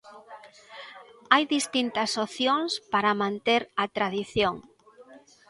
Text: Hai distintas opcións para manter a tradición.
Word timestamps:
Hai 1.33 1.43
distintas 1.55 2.11
opcións 2.25 2.71
para 2.93 3.17
manter 3.23 3.61
a 3.83 3.85
tradición. 3.95 4.55